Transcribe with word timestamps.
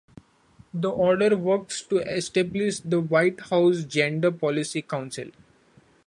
The 0.73 0.89
order 0.89 1.37
works 1.37 1.83
to 1.83 1.97
establish 1.99 2.79
the 2.79 2.99
White 2.99 3.39
House 3.39 3.83
Gender 3.83 4.31
Policy 4.31 4.81
Council. 4.81 5.27